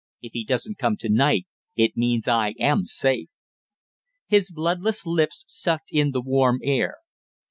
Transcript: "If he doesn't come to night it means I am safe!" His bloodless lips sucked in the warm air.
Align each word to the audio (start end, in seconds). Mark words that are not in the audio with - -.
"If 0.23 0.31
he 0.31 0.43
doesn't 0.43 0.79
come 0.79 0.97
to 0.97 1.09
night 1.09 1.45
it 1.75 1.95
means 1.95 2.27
I 2.27 2.55
am 2.59 2.85
safe!" 2.85 3.29
His 4.27 4.49
bloodless 4.49 5.05
lips 5.05 5.43
sucked 5.47 5.91
in 5.91 6.09
the 6.09 6.21
warm 6.21 6.59
air. 6.63 6.95